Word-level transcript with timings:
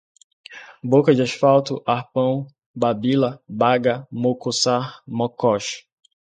boca 0.83 1.13
de 1.13 1.21
asfalto, 1.21 1.83
arpão, 1.85 2.47
babila, 2.75 3.39
baga, 3.47 4.07
mocosar, 4.11 4.99
mocós 5.07 5.85